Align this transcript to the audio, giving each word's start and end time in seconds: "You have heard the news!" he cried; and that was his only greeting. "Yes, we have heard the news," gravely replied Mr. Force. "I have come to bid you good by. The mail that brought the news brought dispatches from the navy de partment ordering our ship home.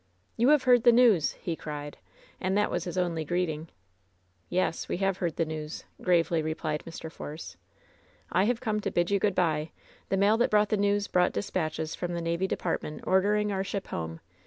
"You 0.35 0.49
have 0.49 0.63
heard 0.63 0.81
the 0.81 0.91
news!" 0.91 1.33
he 1.33 1.55
cried; 1.55 1.95
and 2.39 2.57
that 2.57 2.71
was 2.71 2.85
his 2.85 2.97
only 2.97 3.23
greeting. 3.23 3.69
"Yes, 4.49 4.89
we 4.89 4.97
have 4.97 5.17
heard 5.17 5.35
the 5.35 5.45
news," 5.45 5.83
gravely 6.01 6.41
replied 6.41 6.81
Mr. 6.87 7.11
Force. 7.11 7.55
"I 8.31 8.45
have 8.45 8.61
come 8.61 8.79
to 8.79 8.89
bid 8.89 9.11
you 9.11 9.19
good 9.19 9.35
by. 9.35 9.69
The 10.09 10.17
mail 10.17 10.37
that 10.37 10.49
brought 10.49 10.69
the 10.69 10.75
news 10.75 11.07
brought 11.07 11.33
dispatches 11.33 11.93
from 11.93 12.15
the 12.15 12.19
navy 12.21 12.47
de 12.47 12.57
partment 12.57 13.03
ordering 13.05 13.51
our 13.51 13.63
ship 13.63 13.89
home. 13.89 14.21